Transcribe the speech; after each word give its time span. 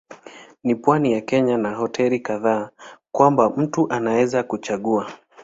Ni 0.63 0.75
pwani 0.75 1.13
ya 1.13 1.21
Kenya 1.21 1.57
na 1.57 1.75
hoteli 1.75 2.19
kadhaa 2.19 2.69
kwamba 3.11 3.49
mtu 3.49 3.91
anaweza 3.91 4.43
kuchagua. 4.43 5.07